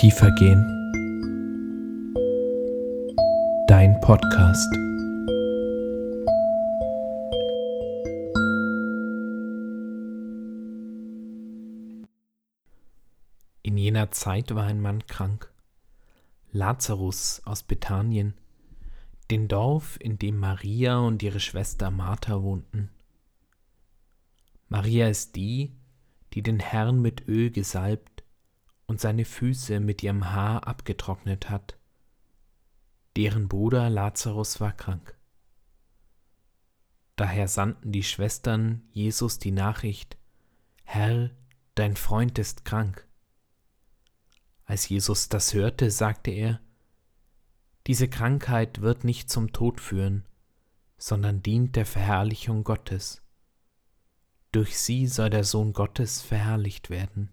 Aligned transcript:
Tiefer 0.00 0.30
gehen. 0.30 0.64
Dein 3.66 4.00
Podcast. 4.00 4.66
In 13.60 13.76
jener 13.76 14.10
Zeit 14.10 14.54
war 14.54 14.64
ein 14.64 14.80
Mann 14.80 15.06
krank, 15.06 15.52
Lazarus 16.50 17.42
aus 17.44 17.62
Bethanien, 17.62 18.32
dem 19.30 19.48
Dorf, 19.48 19.98
in 20.00 20.18
dem 20.18 20.38
Maria 20.38 20.98
und 21.00 21.22
ihre 21.22 21.40
Schwester 21.40 21.90
Martha 21.90 22.42
wohnten. 22.42 22.88
Maria 24.70 25.08
ist 25.08 25.36
die, 25.36 25.72
die 26.32 26.42
den 26.42 26.58
Herrn 26.58 27.02
mit 27.02 27.28
Öl 27.28 27.50
gesalbt 27.50 28.09
und 28.90 29.00
seine 29.00 29.24
Füße 29.24 29.78
mit 29.78 30.02
ihrem 30.02 30.32
Haar 30.32 30.66
abgetrocknet 30.66 31.48
hat. 31.48 31.78
Deren 33.16 33.46
Bruder 33.46 33.88
Lazarus 33.88 34.60
war 34.60 34.72
krank. 34.72 35.16
Daher 37.14 37.46
sandten 37.46 37.92
die 37.92 38.02
Schwestern 38.02 38.82
Jesus 38.90 39.38
die 39.38 39.52
Nachricht, 39.52 40.18
Herr, 40.82 41.30
dein 41.76 41.94
Freund 41.94 42.36
ist 42.38 42.64
krank. 42.64 43.06
Als 44.64 44.88
Jesus 44.88 45.28
das 45.28 45.54
hörte, 45.54 45.90
sagte 45.90 46.32
er, 46.32 46.60
diese 47.86 48.08
Krankheit 48.08 48.80
wird 48.80 49.04
nicht 49.04 49.30
zum 49.30 49.52
Tod 49.52 49.80
führen, 49.80 50.26
sondern 50.98 51.42
dient 51.42 51.76
der 51.76 51.86
Verherrlichung 51.86 52.64
Gottes 52.64 53.22
durch 54.52 54.76
sie 54.78 55.06
soll 55.06 55.30
der 55.30 55.44
Sohn 55.44 55.72
Gottes 55.72 56.22
verherrlicht 56.22 56.90
werden. 56.90 57.30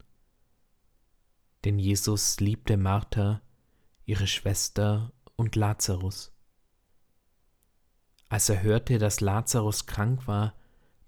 Denn 1.67 1.80
Jesus 1.80 2.39
liebte 2.39 2.78
Martha, 2.78 3.42
ihre 4.05 4.25
Schwester 4.25 5.11
und 5.36 5.58
Lazarus. 5.58 6.31
Als 8.30 8.47
er 8.47 8.64
hörte, 8.64 9.00
dass 9.00 9.19
Lazarus 9.19 9.86
krank 9.86 10.27
war, 10.27 10.55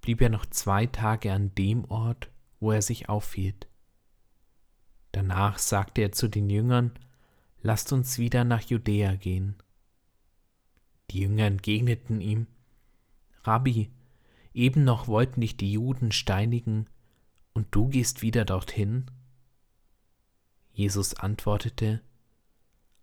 blieb 0.01 0.19
er 0.19 0.27
noch 0.27 0.45
zwei 0.45 0.85
Tage 0.85 1.31
an 1.31 1.55
dem 1.55 1.85
Ort, 1.85 2.29
wo 2.59 2.73
er 2.73 2.81
sich 2.81 3.07
aufhielt. 3.07 3.69
Danach 5.13 5.59
sagte 5.59 6.01
er 6.01 6.11
zu 6.11 6.27
den 6.27 6.49
Jüngern, 6.49 6.91
Lasst 7.61 7.93
uns 7.93 8.17
wieder 8.17 8.43
nach 8.43 8.63
Judäa 8.63 9.15
gehen. 9.15 9.55
Die 11.11 11.21
Jünger 11.21 11.45
entgegneten 11.45 12.19
ihm, 12.19 12.47
Rabbi, 13.45 13.91
Eben 14.53 14.83
noch 14.83 15.07
wollten 15.07 15.39
dich 15.39 15.55
die 15.55 15.71
Juden 15.71 16.11
steinigen, 16.11 16.87
und 17.53 17.67
du 17.71 17.87
gehst 17.87 18.21
wieder 18.21 18.43
dorthin? 18.43 19.09
Jesus 20.79 21.13
antwortete, 21.13 22.01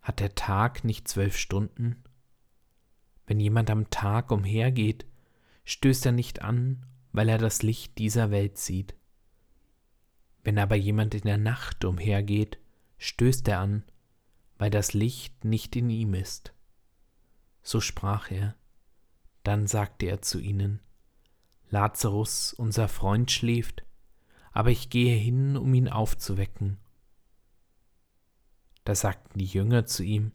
Hat 0.01 0.21
der 0.21 0.35
Tag 0.35 0.83
nicht 0.83 1.09
zwölf 1.09 1.37
Stunden? 1.37 2.03
Wenn 3.27 3.39
jemand 3.39 3.69
am 3.69 3.91
Tag 3.91 4.31
umhergeht, 4.31 5.05
stößt 5.67 6.07
er 6.07 6.13
nicht 6.13 6.41
an, 6.41 6.87
weil 7.13 7.29
er 7.29 7.37
das 7.37 7.61
Licht 7.63 7.99
dieser 7.99 8.31
Welt 8.31 8.57
sieht. 8.57 8.95
Wenn 10.43 10.59
aber 10.59 10.75
jemand 10.75 11.15
in 11.15 11.25
der 11.25 11.37
Nacht 11.37 11.85
umhergeht, 11.85 12.59
stößt 12.97 13.47
er 13.49 13.61
an, 13.61 13.85
weil 14.57 14.71
das 14.71 14.95
Licht 14.95 15.45
nicht 15.45 15.77
in 15.77 15.91
ihm 15.91 16.15
ist. 16.15 16.55
So 17.63 17.83
sprach 17.83 18.31
er. 18.31 18.55
Dann 19.43 19.67
sagte 19.67 20.07
er 20.07 20.23
zu 20.23 20.41
ihnen, 20.41 20.81
Lazarus, 21.69 22.55
unser 22.55 22.89
Freund, 22.89 23.31
schläft, 23.31 23.85
aber 24.53 24.71
ich 24.71 24.89
gehe 24.89 25.15
hin, 25.19 25.59
um 25.59 25.75
ihn 25.75 25.91
aufzuwecken. 25.91 26.79
Da 28.87 28.95
sagten 28.95 29.41
die 29.41 29.47
Jünger 29.47 29.87
zu 29.87 30.05
ihm, 30.05 30.31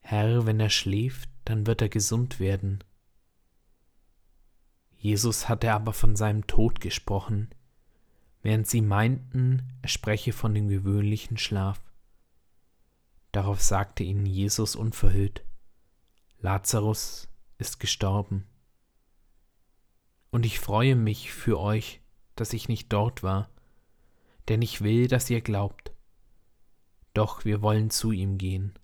Herr, 0.00 0.44
wenn 0.44 0.58
er 0.58 0.70
schläft, 0.70 1.30
dann 1.44 1.68
wird 1.68 1.82
er 1.82 1.88
gesund 1.88 2.40
werden. 2.40 2.82
Jesus 4.96 5.48
hatte 5.48 5.72
aber 5.72 5.92
von 5.92 6.16
seinem 6.16 6.48
Tod 6.48 6.80
gesprochen, 6.80 7.50
während 8.42 8.66
sie 8.66 8.80
meinten, 8.80 9.62
er 9.82 9.88
spreche 9.88 10.32
von 10.32 10.52
dem 10.52 10.68
gewöhnlichen 10.68 11.38
Schlaf. 11.38 11.80
Darauf 13.30 13.62
sagte 13.62 14.02
ihnen 14.02 14.26
Jesus 14.26 14.74
unverhüllt, 14.74 15.44
Lazarus 16.40 17.28
ist 17.58 17.78
gestorben. 17.78 18.48
Und 20.32 20.44
ich 20.44 20.58
freue 20.58 20.96
mich 20.96 21.30
für 21.30 21.60
euch, 21.60 22.00
dass 22.34 22.52
ich 22.52 22.66
nicht 22.68 22.92
dort 22.92 23.22
war, 23.22 23.48
denn 24.48 24.60
ich 24.60 24.80
will, 24.80 25.06
dass 25.06 25.30
ihr 25.30 25.40
glaubt. 25.40 25.93
Doch 27.14 27.44
wir 27.44 27.62
wollen 27.62 27.90
zu 27.90 28.12
ihm 28.12 28.38
gehen. 28.38 28.74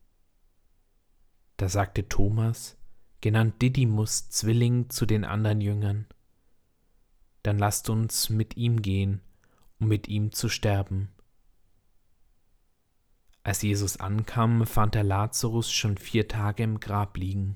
Da 1.56 1.68
sagte 1.68 2.08
Thomas, 2.08 2.78
genannt 3.20 3.60
Didymus 3.60 4.30
Zwilling 4.30 4.88
zu 4.88 5.04
den 5.04 5.24
anderen 5.24 5.60
Jüngern, 5.60 6.06
dann 7.42 7.58
lasst 7.58 7.90
uns 7.90 8.30
mit 8.30 8.56
ihm 8.56 8.82
gehen, 8.82 9.20
um 9.78 9.88
mit 9.88 10.08
ihm 10.08 10.32
zu 10.32 10.48
sterben. 10.48 11.10
Als 13.42 13.62
Jesus 13.62 13.96
ankam, 13.96 14.66
fand 14.66 14.94
er 14.94 15.04
Lazarus 15.04 15.72
schon 15.72 15.96
vier 15.96 16.28
Tage 16.28 16.62
im 16.62 16.78
Grab 16.78 17.16
liegen. 17.16 17.54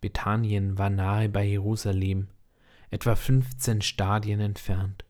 Bethanien 0.00 0.78
war 0.78 0.90
nahe 0.90 1.28
bei 1.28 1.44
Jerusalem, 1.44 2.28
etwa 2.90 3.14
15 3.14 3.82
Stadien 3.82 4.40
entfernt. 4.40 5.04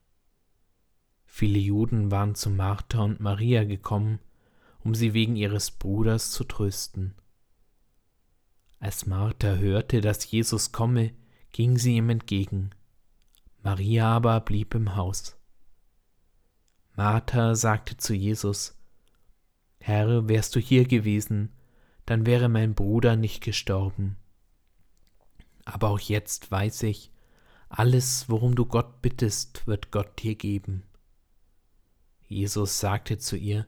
Viele 1.24 1.58
Juden 1.58 2.10
waren 2.10 2.34
zu 2.34 2.50
Martha 2.50 3.02
und 3.02 3.20
Maria 3.20 3.64
gekommen, 3.64 4.18
um 4.86 4.94
sie 4.94 5.14
wegen 5.14 5.34
ihres 5.34 5.72
Bruders 5.72 6.30
zu 6.30 6.44
trösten. 6.44 7.16
Als 8.78 9.04
Martha 9.04 9.56
hörte, 9.56 10.00
dass 10.00 10.30
Jesus 10.30 10.70
komme, 10.70 11.12
ging 11.50 11.76
sie 11.76 11.96
ihm 11.96 12.08
entgegen. 12.08 12.70
Maria 13.64 14.06
aber 14.14 14.38
blieb 14.38 14.76
im 14.76 14.94
Haus. 14.94 15.36
Martha 16.94 17.56
sagte 17.56 17.96
zu 17.96 18.14
Jesus, 18.14 18.78
Herr, 19.80 20.28
wärst 20.28 20.54
du 20.54 20.60
hier 20.60 20.86
gewesen, 20.86 21.50
dann 22.04 22.24
wäre 22.24 22.48
mein 22.48 22.76
Bruder 22.76 23.16
nicht 23.16 23.42
gestorben. 23.42 24.16
Aber 25.64 25.88
auch 25.88 25.98
jetzt 25.98 26.52
weiß 26.52 26.84
ich, 26.84 27.10
alles, 27.68 28.28
worum 28.28 28.54
du 28.54 28.64
Gott 28.66 29.02
bittest, 29.02 29.66
wird 29.66 29.90
Gott 29.90 30.22
dir 30.22 30.36
geben. 30.36 30.84
Jesus 32.28 32.78
sagte 32.78 33.18
zu 33.18 33.36
ihr, 33.36 33.66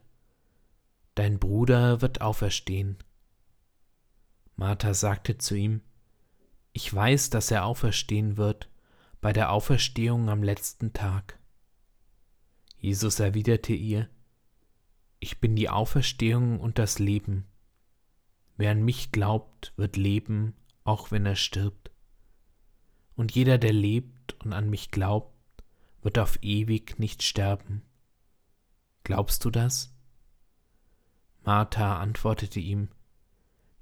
Dein 1.19 1.37
Bruder 1.37 1.99
wird 1.99 2.21
auferstehen. 2.21 2.95
Martha 4.55 4.93
sagte 4.93 5.37
zu 5.37 5.53
ihm, 5.53 5.81
Ich 6.71 6.93
weiß, 6.93 7.29
dass 7.29 7.51
er 7.51 7.65
auferstehen 7.65 8.37
wird 8.37 8.69
bei 9.19 9.33
der 9.33 9.51
Auferstehung 9.51 10.29
am 10.29 10.43
letzten 10.43 10.93
Tag. 10.93 11.37
Jesus 12.77 13.19
erwiderte 13.19 13.73
ihr, 13.73 14.07
Ich 15.19 15.41
bin 15.41 15.57
die 15.57 15.67
Auferstehung 15.67 16.57
und 16.57 16.79
das 16.79 16.99
Leben. 16.99 17.43
Wer 18.55 18.71
an 18.71 18.85
mich 18.85 19.11
glaubt, 19.11 19.73
wird 19.75 19.97
leben, 19.97 20.55
auch 20.85 21.11
wenn 21.11 21.25
er 21.25 21.35
stirbt 21.35 21.91
und 23.17 23.35
jeder, 23.35 23.57
der 23.57 23.73
lebt 23.73 24.41
und 24.41 24.53
an 24.53 24.69
mich 24.69 24.89
glaubt, 24.89 25.37
wird 26.01 26.17
auf 26.17 26.39
ewig 26.43 26.97
nicht 26.97 27.23
sterben. 27.23 27.81
Glaubst 29.03 29.43
du 29.43 29.49
das? 29.49 29.93
Martha 31.49 31.97
antwortete 31.97 32.59
ihm, 32.59 32.89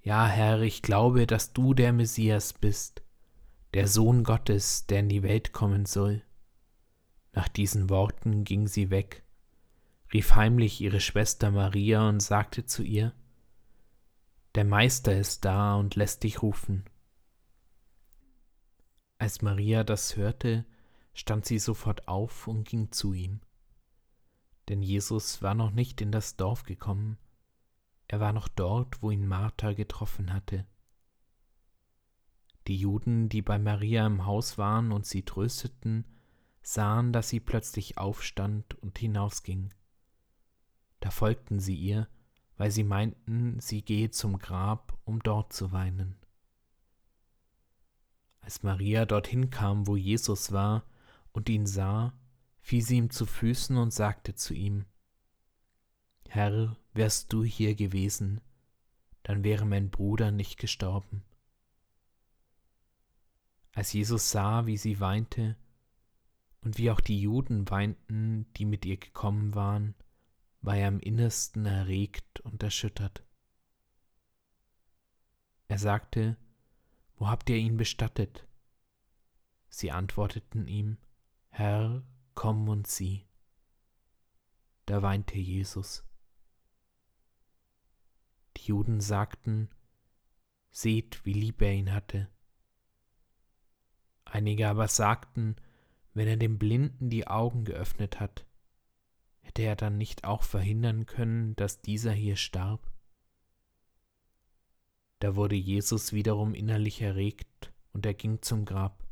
Ja, 0.01 0.25
Herr, 0.25 0.61
ich 0.61 0.81
glaube, 0.81 1.27
dass 1.27 1.51
du 1.51 1.73
der 1.73 1.91
Messias 1.91 2.53
bist, 2.53 3.03
der 3.73 3.89
Sohn 3.89 4.23
Gottes, 4.23 4.87
der 4.87 5.01
in 5.01 5.09
die 5.09 5.21
Welt 5.21 5.51
kommen 5.51 5.85
soll. 5.85 6.23
Nach 7.33 7.49
diesen 7.49 7.89
Worten 7.89 8.45
ging 8.45 8.69
sie 8.69 8.89
weg, 8.89 9.25
rief 10.13 10.33
heimlich 10.35 10.79
ihre 10.79 11.01
Schwester 11.01 11.51
Maria 11.51 12.07
und 12.07 12.21
sagte 12.21 12.63
zu 12.63 12.83
ihr, 12.83 13.11
Der 14.55 14.63
Meister 14.63 15.17
ist 15.17 15.43
da 15.43 15.75
und 15.75 15.97
lässt 15.97 16.23
dich 16.23 16.41
rufen. 16.41 16.85
Als 19.17 19.41
Maria 19.41 19.83
das 19.83 20.15
hörte, 20.15 20.65
stand 21.13 21.45
sie 21.45 21.59
sofort 21.59 22.07
auf 22.07 22.47
und 22.47 22.65
ging 22.65 22.93
zu 22.93 23.11
ihm. 23.11 23.41
Denn 24.69 24.81
Jesus 24.81 25.41
war 25.41 25.53
noch 25.53 25.71
nicht 25.71 25.99
in 25.99 26.13
das 26.13 26.37
Dorf 26.37 26.63
gekommen, 26.63 27.17
er 28.07 28.19
war 28.19 28.33
noch 28.33 28.47
dort, 28.47 29.01
wo 29.01 29.11
ihn 29.11 29.27
Martha 29.27 29.73
getroffen 29.73 30.33
hatte. 30.33 30.65
Die 32.67 32.77
Juden, 32.77 33.29
die 33.29 33.41
bei 33.41 33.59
Maria 33.59 34.05
im 34.05 34.25
Haus 34.25 34.57
waren 34.57 34.91
und 34.91 35.05
sie 35.05 35.23
trösteten, 35.23 36.05
sahen, 36.61 37.13
dass 37.13 37.29
sie 37.29 37.39
plötzlich 37.39 37.97
aufstand 37.97 38.75
und 38.75 38.97
hinausging. 38.97 39.73
Da 40.99 41.11
folgten 41.11 41.59
sie 41.59 41.75
ihr, 41.75 42.07
weil 42.57 42.71
sie 42.71 42.83
meinten, 42.83 43.59
sie 43.59 43.83
gehe 43.83 44.09
zum 44.11 44.39
Grab, 44.39 44.97
um 45.05 45.21
dort 45.21 45.53
zu 45.53 45.71
weinen. 45.71 46.17
Als 48.41 48.63
Maria 48.63 49.05
dorthin 49.05 49.49
kam, 49.49 49.87
wo 49.87 49.95
Jesus 49.95 50.51
war 50.51 50.83
und 51.33 51.49
ihn 51.49 51.65
sah, 51.65 52.13
fiel 52.59 52.81
sie 52.81 52.97
ihm 52.97 53.09
zu 53.09 53.25
Füßen 53.25 53.77
und 53.77 53.93
sagte 53.93 54.35
zu 54.35 54.53
ihm, 54.53 54.85
Herr, 56.29 56.75
wärst 56.93 57.31
du 57.33 57.43
hier 57.43 57.75
gewesen, 57.75 58.41
dann 59.23 59.43
wäre 59.43 59.65
mein 59.65 59.89
Bruder 59.89 60.31
nicht 60.31 60.57
gestorben. 60.57 61.23
Als 63.73 63.93
Jesus 63.93 64.31
sah, 64.31 64.65
wie 64.65 64.77
sie 64.77 64.99
weinte 64.99 65.55
und 66.61 66.77
wie 66.77 66.91
auch 66.91 66.99
die 66.99 67.21
Juden 67.21 67.69
weinten, 67.69 68.51
die 68.53 68.65
mit 68.65 68.85
ihr 68.85 68.97
gekommen 68.97 69.53
waren, 69.55 69.95
war 70.61 70.75
er 70.75 70.87
im 70.87 70.99
innersten 70.99 71.65
erregt 71.65 72.39
und 72.41 72.63
erschüttert. 72.63 73.23
Er 75.67 75.77
sagte, 75.77 76.37
Wo 77.17 77.27
habt 77.27 77.49
ihr 77.49 77.57
ihn 77.57 77.77
bestattet? 77.77 78.47
Sie 79.69 79.91
antworteten 79.91 80.67
ihm, 80.67 80.97
Herr, 81.49 82.03
komm 82.33 82.69
und 82.69 82.87
sieh. 82.87 83.25
Da 84.85 85.01
weinte 85.01 85.37
Jesus. 85.37 86.03
Die 88.57 88.65
Juden 88.65 88.99
sagten, 89.01 89.69
Seht, 90.69 91.25
wie 91.25 91.33
lieb 91.33 91.61
er 91.61 91.73
ihn 91.73 91.93
hatte. 91.93 92.27
Einige 94.25 94.67
aber 94.67 94.87
sagten, 94.87 95.55
wenn 96.13 96.27
er 96.27 96.37
dem 96.37 96.57
Blinden 96.57 97.09
die 97.09 97.27
Augen 97.27 97.63
geöffnet 97.63 98.19
hat, 98.19 98.45
hätte 99.41 99.61
er 99.61 99.75
dann 99.75 99.97
nicht 99.97 100.25
auch 100.25 100.43
verhindern 100.43 101.05
können, 101.05 101.55
dass 101.55 101.81
dieser 101.81 102.11
hier 102.11 102.35
starb? 102.35 102.91
Da 105.19 105.35
wurde 105.35 105.55
Jesus 105.55 106.13
wiederum 106.13 106.53
innerlich 106.53 107.01
erregt, 107.01 107.71
und 107.93 108.05
er 108.05 108.13
ging 108.13 108.41
zum 108.41 108.65
Grab. 108.65 109.07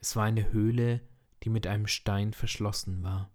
Es 0.00 0.16
war 0.16 0.24
eine 0.24 0.50
Höhle, 0.50 1.00
die 1.42 1.50
mit 1.50 1.66
einem 1.66 1.86
Stein 1.86 2.32
verschlossen 2.32 3.02
war. 3.02 3.30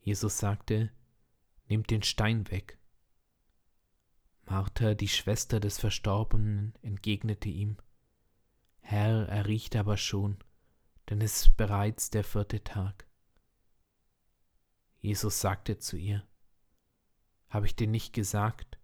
Jesus 0.00 0.38
sagte, 0.38 0.90
Nehmt 1.66 1.90
den 1.90 2.02
Stein 2.02 2.50
weg. 2.50 2.78
Martha, 4.46 4.94
die 4.94 5.08
Schwester 5.08 5.58
des 5.58 5.78
Verstorbenen, 5.78 6.74
entgegnete 6.82 7.48
ihm, 7.48 7.78
Herr, 8.80 9.28
er 9.28 9.46
riecht 9.46 9.76
aber 9.76 9.96
schon, 9.96 10.38
denn 11.08 11.20
es 11.22 11.42
ist 11.42 11.56
bereits 11.56 12.10
der 12.10 12.24
vierte 12.24 12.62
Tag. 12.62 13.06
Jesus 14.98 15.40
sagte 15.40 15.78
zu 15.78 15.96
ihr, 15.96 16.26
Habe 17.48 17.66
ich 17.66 17.76
dir 17.76 17.86
nicht 17.86 18.12
gesagt, 18.12 18.78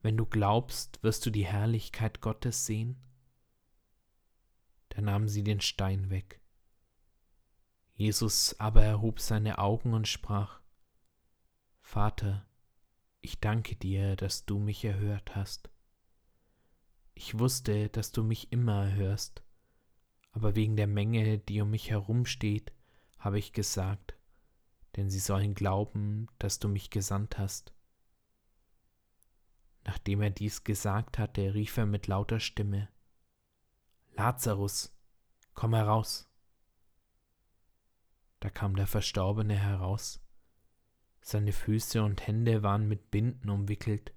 wenn 0.00 0.16
du 0.16 0.26
glaubst, 0.26 1.02
wirst 1.02 1.24
du 1.26 1.30
die 1.30 1.46
Herrlichkeit 1.46 2.20
Gottes 2.20 2.66
sehen? 2.66 3.02
Da 4.90 5.02
nahm 5.02 5.28
sie 5.28 5.42
den 5.42 5.60
Stein 5.60 6.10
weg. 6.10 6.40
Jesus 7.94 8.58
aber 8.58 8.84
erhob 8.84 9.20
seine 9.20 9.58
Augen 9.58 9.94
und 9.94 10.08
sprach, 10.08 10.60
Vater, 11.80 12.46
ich 13.24 13.40
danke 13.40 13.74
dir, 13.74 14.16
dass 14.16 14.44
du 14.44 14.58
mich 14.58 14.84
erhört 14.84 15.34
hast. 15.34 15.70
Ich 17.14 17.38
wusste, 17.38 17.88
dass 17.88 18.12
du 18.12 18.22
mich 18.22 18.52
immer 18.52 18.84
erhörst, 18.84 19.42
aber 20.32 20.54
wegen 20.54 20.76
der 20.76 20.86
Menge, 20.86 21.38
die 21.38 21.62
um 21.62 21.70
mich 21.70 21.90
herum 21.90 22.26
steht, 22.26 22.72
habe 23.18 23.38
ich 23.38 23.54
gesagt, 23.54 24.18
denn 24.96 25.08
sie 25.08 25.20
sollen 25.20 25.54
glauben, 25.54 26.26
dass 26.38 26.58
du 26.58 26.68
mich 26.68 26.90
gesandt 26.90 27.38
hast. 27.38 27.72
Nachdem 29.84 30.20
er 30.20 30.30
dies 30.30 30.62
gesagt 30.62 31.18
hatte, 31.18 31.54
rief 31.54 31.76
er 31.78 31.86
mit 31.86 32.06
lauter 32.06 32.40
Stimme, 32.40 32.90
Lazarus, 34.12 34.94
komm 35.54 35.74
heraus. 35.74 36.28
Da 38.40 38.50
kam 38.50 38.76
der 38.76 38.86
Verstorbene 38.86 39.56
heraus. 39.56 40.23
Seine 41.26 41.52
Füße 41.52 42.02
und 42.02 42.26
Hände 42.26 42.62
waren 42.62 42.86
mit 42.86 43.10
Binden 43.10 43.48
umwickelt, 43.48 44.12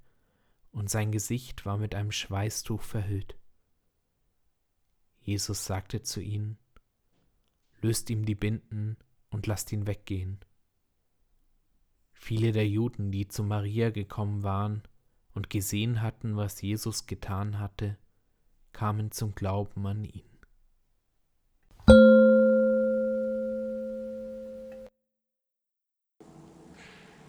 und 0.74 0.90
sein 0.90 1.14
Gesicht 1.14 1.66
war 1.66 1.78
mit 1.78 1.96
einem 1.96 2.12
Schweißtuch 2.12 2.82
verhüllt. 2.82 3.38
Jesus 5.22 5.66
sagte 5.66 6.04
zu 6.04 6.20
ihnen, 6.20 6.58
Löst 7.82 8.10
ihm 8.10 8.26
die 8.26 8.36
Binden 8.36 8.98
und 9.30 9.48
lasst 9.48 9.72
ihn 9.72 9.88
weggehen. 9.88 10.40
Viele 12.12 12.52
der 12.52 12.68
Juden, 12.68 13.10
die 13.10 13.30
zu 13.30 13.42
Maria 13.42 13.90
gekommen 13.90 14.44
waren 14.44 14.84
und 15.34 15.50
gesehen 15.50 16.02
hatten, 16.02 16.36
was 16.36 16.62
Jesus 16.62 17.08
getan 17.08 17.58
hatte, 17.58 17.98
kamen 18.74 19.12
zum 19.12 19.34
Glauben 19.34 19.88
an 19.88 20.04
ihn. 20.04 20.27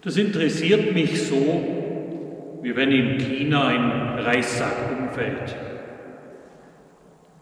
Das 0.01 0.15
interessiert 0.15 0.93
mich 0.93 1.27
so, 1.27 1.35
wie 2.61 2.73
wenn 2.73 2.89
in 2.89 3.19
China 3.19 3.67
ein 3.67 4.19
Reissack 4.19 4.97
umfällt. 4.97 5.57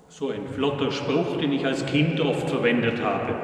So 0.08 0.32
ein 0.32 0.48
flotter 0.48 0.92
Spruch, 0.92 1.38
den 1.38 1.52
ich 1.52 1.64
als 1.68 1.86
Kind 1.86 2.20
oft 2.20 2.50
verwendet 2.50 3.00
habe. 3.04 3.36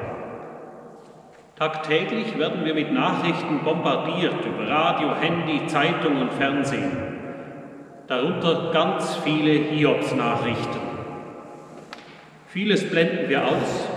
Tagtäglich 1.54 2.36
werden 2.36 2.64
wir 2.64 2.74
mit 2.74 2.92
Nachrichten 2.92 3.60
bombardiert 3.62 4.44
über 4.44 4.68
Radio, 4.68 5.14
Handy, 5.14 5.64
Zeitung 5.68 6.20
und 6.20 6.32
Fernsehen. 6.32 6.90
Darunter 8.08 8.72
ganz 8.72 9.14
viele 9.18 9.52
Hiobs-Nachrichten. 9.52 10.80
Vieles 12.48 12.90
blenden 12.90 13.28
wir 13.28 13.46
aus, 13.46 13.88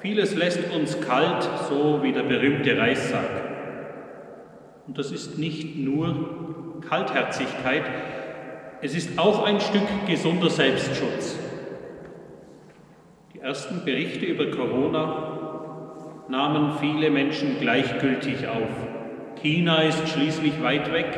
vieles 0.00 0.34
lässt 0.34 0.70
uns 0.74 1.00
kalt, 1.00 1.48
so 1.70 2.02
wie 2.02 2.12
der 2.12 2.22
berühmte 2.24 2.76
Reissack. 2.76 3.49
Und 4.90 4.98
das 4.98 5.12
ist 5.12 5.38
nicht 5.38 5.76
nur 5.76 6.80
Kaltherzigkeit, 6.88 7.84
es 8.82 8.96
ist 8.96 9.20
auch 9.20 9.44
ein 9.44 9.60
Stück 9.60 9.86
gesunder 10.08 10.50
Selbstschutz. 10.50 11.38
Die 13.32 13.38
ersten 13.38 13.84
Berichte 13.84 14.26
über 14.26 14.50
Corona 14.50 16.24
nahmen 16.28 16.72
viele 16.80 17.08
Menschen 17.08 17.60
gleichgültig 17.60 18.48
auf. 18.48 18.66
China 19.40 19.82
ist 19.82 20.08
schließlich 20.08 20.60
weit 20.60 20.92
weg. 20.92 21.16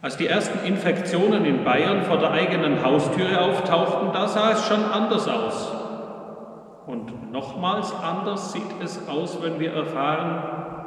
Als 0.00 0.16
die 0.18 0.28
ersten 0.28 0.64
Infektionen 0.64 1.44
in 1.44 1.64
Bayern 1.64 2.04
vor 2.04 2.18
der 2.18 2.30
eigenen 2.30 2.84
Haustüre 2.84 3.40
auftauchten, 3.40 4.12
da 4.12 4.28
sah 4.28 4.52
es 4.52 4.64
schon 4.68 4.84
anders 4.84 5.26
aus. 5.26 5.72
Und 6.86 7.32
nochmals 7.32 7.92
anders 7.92 8.52
sieht 8.52 8.80
es 8.80 9.08
aus, 9.08 9.42
wenn 9.42 9.58
wir 9.58 9.72
erfahren, 9.72 10.81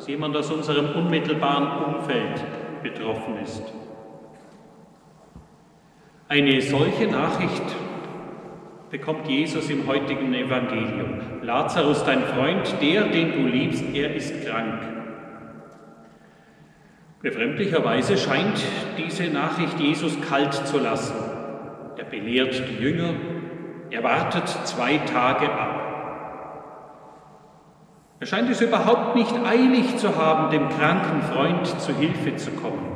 dass 0.00 0.08
jemand 0.08 0.34
aus 0.34 0.50
unserem 0.50 0.94
unmittelbaren 0.94 1.94
Umfeld 1.94 2.42
betroffen 2.82 3.36
ist. 3.44 3.62
Eine 6.26 6.62
solche 6.62 7.06
Nachricht 7.06 7.76
bekommt 8.90 9.28
Jesus 9.28 9.68
im 9.68 9.86
heutigen 9.86 10.32
Evangelium. 10.32 11.20
Lazarus, 11.42 12.02
dein 12.02 12.22
Freund, 12.22 12.76
der, 12.80 13.08
den 13.08 13.32
du 13.32 13.46
liebst, 13.46 13.84
er 13.92 14.14
ist 14.14 14.46
krank. 14.46 14.80
Befremdlicherweise 17.20 18.16
scheint 18.16 18.58
diese 18.96 19.24
Nachricht 19.24 19.78
Jesus 19.78 20.18
kalt 20.22 20.54
zu 20.54 20.78
lassen. 20.78 21.16
Er 21.98 22.04
belehrt 22.04 22.62
die 22.70 22.82
Jünger, 22.82 23.12
er 23.90 24.02
wartet 24.02 24.48
zwei 24.48 24.96
Tage 24.96 25.52
ab. 25.52 25.79
Er 28.20 28.26
scheint 28.26 28.50
es 28.50 28.60
überhaupt 28.60 29.16
nicht 29.16 29.34
eilig 29.46 29.96
zu 29.96 30.14
haben, 30.14 30.50
dem 30.50 30.68
kranken 30.68 31.22
Freund 31.22 31.66
zu 31.66 31.96
Hilfe 31.96 32.36
zu 32.36 32.50
kommen. 32.50 32.86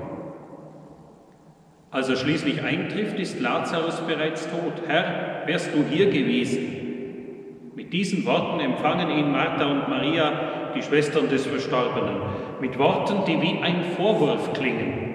Als 1.90 2.10
er 2.10 2.16
schließlich 2.16 2.62
eintrifft, 2.62 3.18
ist 3.18 3.40
Lazarus 3.40 4.02
bereits 4.02 4.46
tot. 4.50 4.82
Herr, 4.86 5.46
wärst 5.46 5.74
du 5.74 5.82
hier 5.88 6.10
gewesen? 6.10 7.70
Mit 7.74 7.94
diesen 7.94 8.26
Worten 8.26 8.60
empfangen 8.60 9.10
ihn 9.10 9.32
Martha 9.32 9.64
und 9.64 9.88
Maria, 9.88 10.72
die 10.74 10.82
Schwestern 10.82 11.30
des 11.30 11.46
Verstorbenen, 11.46 12.20
mit 12.60 12.78
Worten, 12.78 13.24
die 13.26 13.40
wie 13.40 13.62
ein 13.62 13.82
Vorwurf 13.96 14.52
klingen. 14.52 15.14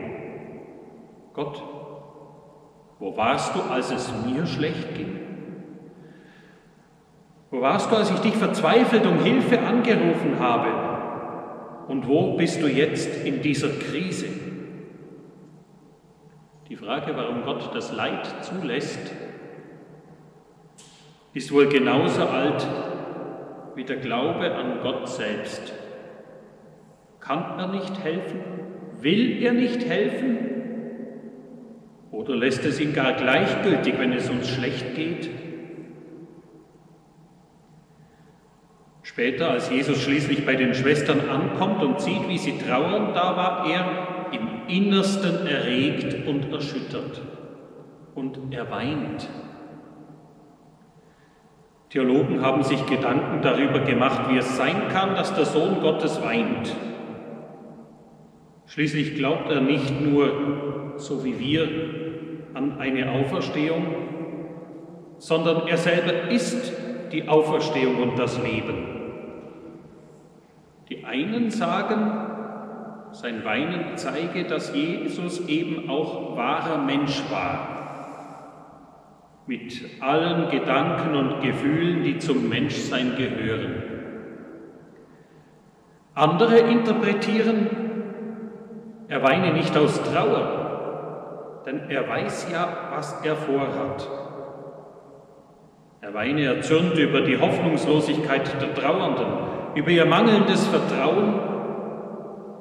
Gott, 1.33 1.61
wo 2.97 3.15
warst 3.15 3.53
du, 3.55 3.61
als 3.61 3.91
es 3.91 4.11
mir 4.25 4.47
schlecht 4.47 4.95
ging? 4.95 5.28
Wo 7.51 7.61
warst 7.61 7.91
du, 7.91 7.95
als 7.95 8.11
ich 8.11 8.19
dich 8.19 8.35
verzweifelt 8.35 9.05
um 9.05 9.23
Hilfe 9.23 9.59
angerufen 9.59 10.39
habe? 10.39 11.87
Und 11.87 12.07
wo 12.07 12.37
bist 12.37 12.61
du 12.61 12.67
jetzt 12.67 13.25
in 13.25 13.41
dieser 13.41 13.69
Krise? 13.69 14.27
Die 16.67 16.75
Frage, 16.75 17.15
warum 17.15 17.43
Gott 17.43 17.73
das 17.73 17.91
Leid 17.91 18.27
zulässt, 18.43 19.11
ist 21.33 21.51
wohl 21.51 21.67
genauso 21.67 22.25
alt 22.25 22.67
wie 23.73 23.83
der 23.83 23.97
Glaube 23.97 24.53
an 24.53 24.81
Gott 24.83 25.09
selbst. 25.09 25.73
Kann 27.19 27.57
er 27.57 27.67
nicht 27.69 28.03
helfen? 28.03 28.41
Will 28.99 29.41
er 29.41 29.53
nicht 29.53 29.87
helfen? 29.87 30.37
Oder 32.11 32.35
lässt 32.35 32.65
es 32.65 32.79
ihn 32.79 32.93
gar 32.93 33.13
gleichgültig, 33.13 33.95
wenn 33.97 34.13
es 34.13 34.29
uns 34.29 34.49
schlecht 34.49 34.95
geht? 34.95 35.29
Später, 39.19 39.51
als 39.51 39.69
Jesus 39.69 40.01
schließlich 40.01 40.45
bei 40.45 40.55
den 40.55 40.73
Schwestern 40.73 41.29
ankommt 41.29 41.83
und 41.83 41.99
sieht, 41.99 42.29
wie 42.29 42.37
sie 42.37 42.57
trauern, 42.57 43.13
da 43.13 43.35
war 43.35 43.69
er 43.69 44.31
im 44.31 44.69
Innersten 44.69 45.45
erregt 45.45 46.25
und 46.25 46.49
erschüttert. 46.53 47.21
Und 48.15 48.39
er 48.51 48.71
weint. 48.71 49.27
Theologen 51.89 52.41
haben 52.41 52.63
sich 52.63 52.85
Gedanken 52.85 53.41
darüber 53.41 53.79
gemacht, 53.79 54.29
wie 54.29 54.37
es 54.37 54.55
sein 54.55 54.87
kann, 54.87 55.15
dass 55.15 55.35
der 55.35 55.43
Sohn 55.43 55.81
Gottes 55.81 56.23
weint. 56.23 56.73
Schließlich 58.67 59.15
glaubt 59.15 59.51
er 59.51 59.59
nicht 59.59 59.99
nur, 59.99 60.93
so 60.95 61.25
wie 61.25 61.37
wir, 61.37 61.67
an 62.53 62.79
eine 62.79 63.11
Auferstehung, 63.11 63.85
sondern 65.17 65.67
er 65.67 65.77
selber 65.77 66.31
ist 66.31 66.71
die 67.11 67.27
Auferstehung 67.27 68.01
und 68.01 68.17
das 68.17 68.41
Leben. 68.41 68.98
Die 70.89 71.05
einen 71.05 71.51
sagen, 71.51 72.29
sein 73.11 73.45
Weinen 73.45 73.95
zeige, 73.95 74.45
dass 74.45 74.73
Jesus 74.73 75.47
eben 75.47 75.89
auch 75.89 76.35
wahrer 76.35 76.79
Mensch 76.79 77.23
war, 77.29 77.79
mit 79.45 79.81
allen 79.99 80.49
Gedanken 80.49 81.15
und 81.15 81.41
Gefühlen, 81.41 82.03
die 82.03 82.19
zum 82.19 82.49
Menschsein 82.49 83.15
gehören. 83.17 83.83
Andere 86.13 86.57
interpretieren, 86.59 87.67
er 89.07 89.23
weine 89.23 89.53
nicht 89.53 89.75
aus 89.75 90.01
Trauer, 90.03 91.63
denn 91.65 91.89
er 91.89 92.07
weiß 92.07 92.51
ja, 92.51 92.89
was 92.91 93.25
er 93.25 93.35
vorhat. 93.35 94.07
Er 96.01 96.13
weine 96.13 96.45
erzürnt 96.45 96.97
über 96.97 97.21
die 97.21 97.39
Hoffnungslosigkeit 97.39 98.61
der 98.61 98.73
Trauernden, 98.75 99.58
über 99.75 99.89
ihr 99.89 100.05
mangelndes 100.05 100.67
Vertrauen, 100.67 101.39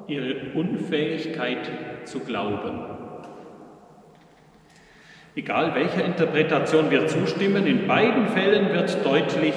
ihre 0.07 0.53
Unfähigkeit 0.53 1.69
zu 2.05 2.19
glauben. 2.19 2.79
Egal 5.35 5.75
welcher 5.75 6.03
Interpretation 6.03 6.89
wir 6.91 7.07
zustimmen, 7.07 7.65
in 7.65 7.87
beiden 7.87 8.27
Fällen 8.27 8.73
wird 8.73 9.05
deutlich, 9.05 9.53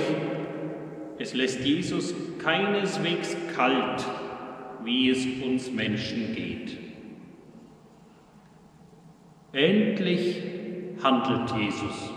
es 1.19 1.35
lässt 1.35 1.65
Jesus 1.65 2.15
keineswegs 2.43 3.37
kalt, 3.57 4.05
wie 4.85 5.11
es 5.11 5.27
uns 5.45 5.71
Menschen 5.71 6.35
geht. 6.35 6.79
Endlich 9.53 10.43
handelt 11.03 11.51
Jesus. 11.57 12.13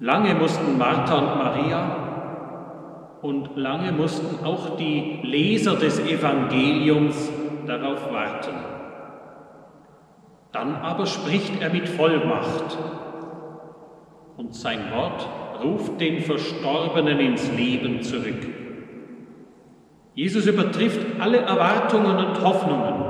Lange 0.00 0.34
mussten 0.34 0.76
Martha 0.76 1.18
und 1.18 1.38
Maria 1.38 2.05
und 3.22 3.56
lange 3.56 3.92
mussten 3.92 4.44
auch 4.44 4.76
die 4.76 5.20
Leser 5.22 5.76
des 5.76 5.98
Evangeliums 5.98 7.30
darauf 7.66 8.12
warten. 8.12 8.54
Dann 10.52 10.76
aber 10.76 11.06
spricht 11.06 11.60
er 11.60 11.70
mit 11.70 11.88
Vollmacht 11.88 12.78
und 14.36 14.54
sein 14.54 14.92
Wort 14.92 15.28
ruft 15.62 16.00
den 16.00 16.20
Verstorbenen 16.20 17.18
ins 17.18 17.50
Leben 17.52 18.02
zurück. 18.02 18.46
Jesus 20.14 20.46
übertrifft 20.46 21.20
alle 21.20 21.38
Erwartungen 21.38 22.16
und 22.16 22.42
Hoffnungen. 22.42 23.04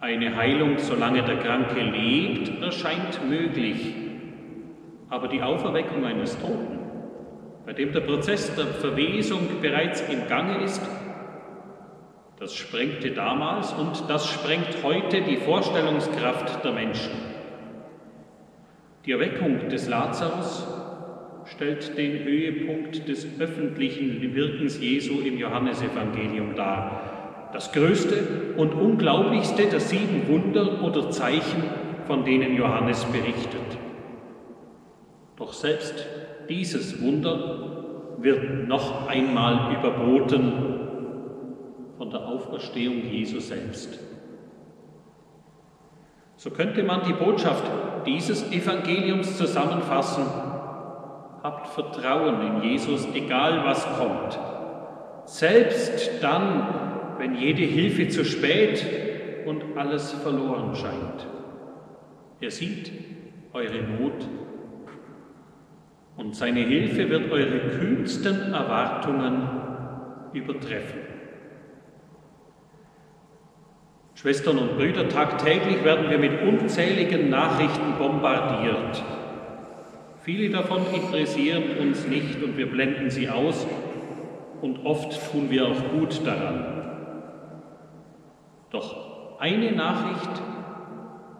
Eine 0.00 0.36
Heilung, 0.36 0.78
solange 0.78 1.22
der 1.22 1.38
Kranke 1.38 1.80
lebt, 1.80 2.62
erscheint 2.62 3.20
möglich 3.28 3.94
aber 5.14 5.28
die 5.28 5.42
Auferweckung 5.42 6.04
eines 6.04 6.36
Toten, 6.40 6.83
bei 7.66 7.72
dem 7.72 7.92
der 7.92 8.00
Prozess 8.00 8.54
der 8.54 8.66
Verwesung 8.66 9.60
bereits 9.62 10.02
im 10.02 10.26
Gange 10.28 10.64
ist, 10.64 10.82
das 12.38 12.54
sprengte 12.54 13.12
damals 13.12 13.72
und 13.72 14.04
das 14.08 14.28
sprengt 14.28 14.82
heute 14.82 15.22
die 15.22 15.36
Vorstellungskraft 15.36 16.64
der 16.64 16.72
Menschen. 16.72 17.12
Die 19.06 19.12
Erweckung 19.12 19.68
des 19.68 19.88
Lazarus 19.88 20.66
stellt 21.46 21.96
den 21.96 22.24
Höhepunkt 22.24 23.08
des 23.08 23.26
öffentlichen 23.38 24.34
Wirkens 24.34 24.80
Jesu 24.80 25.20
im 25.20 25.38
Johannesevangelium 25.38 26.54
dar. 26.54 27.50
Das 27.52 27.72
größte 27.72 28.54
und 28.56 28.74
unglaublichste 28.74 29.66
der 29.66 29.80
sieben 29.80 30.26
Wunder 30.28 30.82
oder 30.82 31.10
Zeichen, 31.10 31.62
von 32.06 32.24
denen 32.24 32.56
Johannes 32.56 33.04
berichtet. 33.04 33.78
Doch 35.36 35.52
selbst 35.52 36.06
dieses 36.48 37.02
Wunder 37.02 38.16
wird 38.18 38.68
noch 38.68 39.08
einmal 39.08 39.74
überboten 39.74 40.52
von 41.98 42.10
der 42.10 42.26
Auferstehung 42.26 43.02
Jesu 43.10 43.40
selbst. 43.40 43.98
So 46.36 46.50
könnte 46.50 46.82
man 46.82 47.02
die 47.06 47.12
Botschaft 47.12 47.64
dieses 48.06 48.50
Evangeliums 48.50 49.38
zusammenfassen. 49.38 50.24
Habt 51.42 51.68
Vertrauen 51.68 52.40
in 52.46 52.62
Jesus, 52.62 53.06
egal 53.14 53.64
was 53.64 53.86
kommt. 53.98 54.38
Selbst 55.26 56.22
dann, 56.22 57.14
wenn 57.18 57.34
jede 57.34 57.62
Hilfe 57.62 58.08
zu 58.08 58.24
spät 58.24 58.84
und 59.46 59.76
alles 59.76 60.12
verloren 60.12 60.74
scheint. 60.74 61.26
Er 62.40 62.50
sieht 62.50 62.90
eure 63.52 63.82
Not 63.82 64.26
und 66.16 66.36
seine 66.36 66.60
Hilfe 66.60 67.10
wird 67.10 67.30
eure 67.30 67.58
kühnsten 67.78 68.52
Erwartungen 68.52 69.48
übertreffen. 70.32 71.00
Schwestern 74.14 74.58
und 74.58 74.76
Brüder, 74.76 75.08
tagtäglich 75.08 75.84
werden 75.84 76.08
wir 76.08 76.18
mit 76.18 76.40
unzähligen 76.40 77.30
Nachrichten 77.30 77.98
bombardiert. 77.98 79.02
Viele 80.22 80.50
davon 80.50 80.82
interessieren 80.94 81.64
uns 81.80 82.06
nicht 82.06 82.42
und 82.42 82.56
wir 82.56 82.70
blenden 82.70 83.10
sie 83.10 83.28
aus 83.28 83.66
und 84.62 84.86
oft 84.86 85.30
tun 85.30 85.50
wir 85.50 85.66
auch 85.66 85.90
gut 85.92 86.24
daran. 86.24 86.64
Doch 88.70 89.38
eine 89.40 89.72
Nachricht 89.72 90.30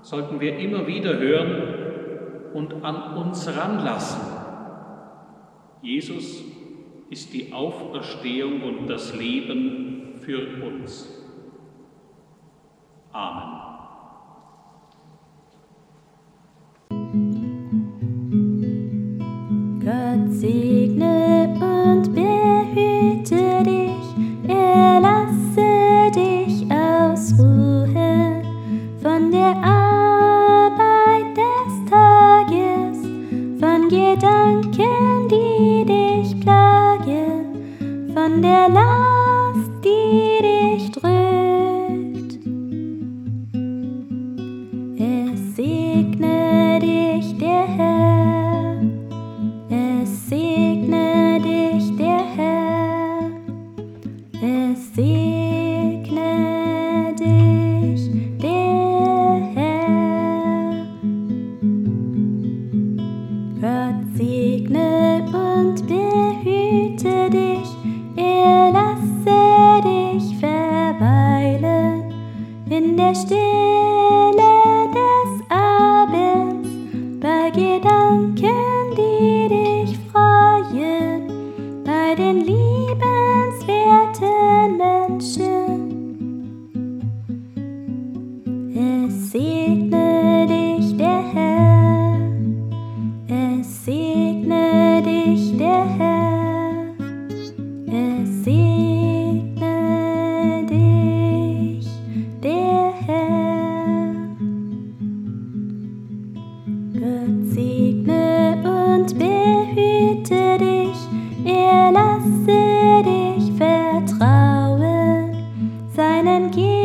sollten 0.02 0.40
wir 0.40 0.58
immer 0.58 0.86
wieder 0.86 1.16
hören 1.18 2.52
und 2.52 2.84
an 2.84 3.16
uns 3.16 3.48
ranlassen. 3.56 4.33
Jesus 5.84 6.42
ist 7.10 7.32
die 7.34 7.52
Auferstehung 7.52 8.62
und 8.62 8.86
das 8.86 9.14
Leben 9.14 10.14
für 10.20 10.64
uns. 10.64 11.22
Amen. 13.12 13.73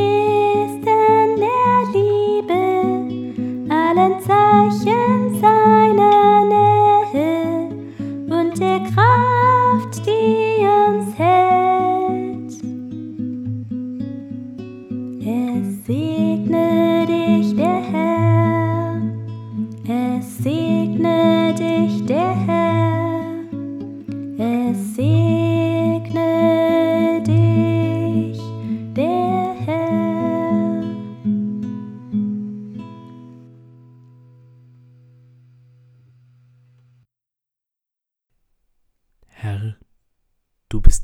Gesten 0.10 1.40
der 1.40 1.74
Liebe, 1.94 2.62
allen 3.74 4.20
Zeichen 4.22 5.40
seiner 5.40 6.46
Nähe 6.46 7.70
und 8.30 8.60
der 8.60 8.80
Kraft. 8.92 9.29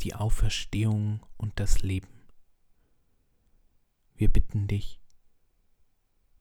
Die 0.05 0.13
Auferstehung 0.13 1.25
und 1.35 1.59
das 1.59 1.81
Leben. 1.81 2.27
Wir 4.13 4.31
bitten 4.31 4.67
dich, 4.67 5.01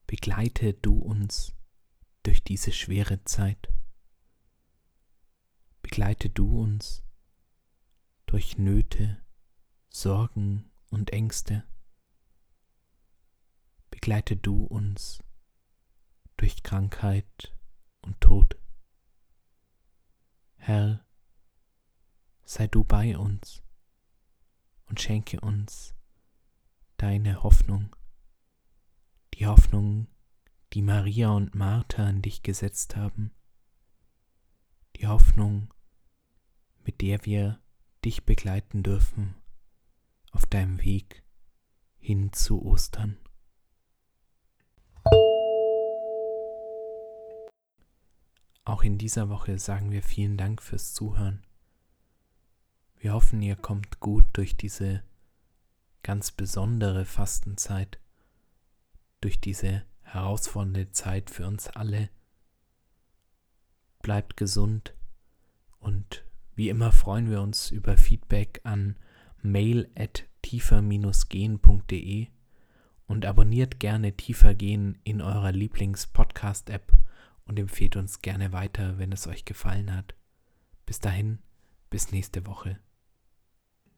begleite 0.06 0.74
du 0.74 0.98
uns 0.98 1.54
durch 2.24 2.44
diese 2.44 2.72
schwere 2.72 3.24
Zeit. 3.24 3.72
Begleite 5.80 6.28
du 6.28 6.60
uns 6.60 7.02
durch 8.26 8.58
Nöte, 8.58 9.24
Sorgen 9.88 10.70
und 10.90 11.14
Ängste. 11.14 11.64
Begleite 13.88 14.36
du 14.36 14.64
uns 14.64 15.24
durch 16.36 16.62
Krankheit 16.62 17.56
und 18.02 18.20
Tod. 18.20 18.58
Herr, 20.56 21.06
sei 22.54 22.68
du 22.68 22.84
bei 22.84 23.18
uns 23.18 23.64
und 24.86 25.00
schenke 25.00 25.40
uns 25.40 25.92
deine 26.98 27.42
Hoffnung, 27.42 27.96
die 29.34 29.48
Hoffnung, 29.48 30.06
die 30.72 30.82
Maria 30.82 31.30
und 31.30 31.56
Martha 31.56 32.06
an 32.06 32.22
dich 32.22 32.44
gesetzt 32.44 32.94
haben, 32.94 33.32
die 34.94 35.08
Hoffnung, 35.08 35.74
mit 36.84 37.00
der 37.00 37.24
wir 37.24 37.60
dich 38.04 38.24
begleiten 38.24 38.84
dürfen 38.84 39.34
auf 40.30 40.46
deinem 40.46 40.80
Weg 40.80 41.24
hin 41.98 42.32
zu 42.32 42.62
Ostern. 42.64 43.16
Auch 48.64 48.84
in 48.84 48.96
dieser 48.96 49.28
Woche 49.28 49.58
sagen 49.58 49.90
wir 49.90 50.04
vielen 50.04 50.36
Dank 50.36 50.62
fürs 50.62 50.94
Zuhören. 50.94 51.44
Wir 53.04 53.12
hoffen, 53.12 53.42
ihr 53.42 53.54
kommt 53.54 54.00
gut 54.00 54.24
durch 54.32 54.56
diese 54.56 55.02
ganz 56.02 56.30
besondere 56.30 57.04
Fastenzeit, 57.04 58.00
durch 59.20 59.42
diese 59.42 59.84
herausfordernde 60.00 60.90
Zeit 60.90 61.28
für 61.28 61.46
uns 61.46 61.68
alle. 61.68 62.08
Bleibt 64.00 64.38
gesund 64.38 64.94
und 65.80 66.24
wie 66.54 66.70
immer 66.70 66.92
freuen 66.92 67.28
wir 67.28 67.42
uns 67.42 67.70
über 67.70 67.98
Feedback 67.98 68.62
an 68.64 68.96
mail 69.42 69.90
at 69.94 70.24
tiefer-gehen.de 70.40 72.28
und 73.06 73.26
abonniert 73.26 73.80
gerne 73.80 74.16
Tiefer 74.16 74.54
gehen 74.54 74.98
in 75.04 75.20
eurer 75.20 75.52
Lieblings-Podcast-App 75.52 76.90
und 77.44 77.58
empfehlt 77.58 77.96
uns 77.96 78.22
gerne 78.22 78.52
weiter, 78.52 78.96
wenn 78.96 79.12
es 79.12 79.26
euch 79.26 79.44
gefallen 79.44 79.94
hat. 79.94 80.14
Bis 80.86 81.00
dahin, 81.00 81.40
bis 81.90 82.10
nächste 82.10 82.46
Woche. 82.46 82.78